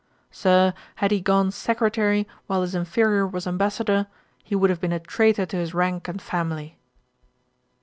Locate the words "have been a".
4.71-4.99